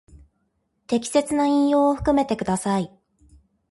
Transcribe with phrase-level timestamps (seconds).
[0.87, 2.91] 適切な引用を含めてください。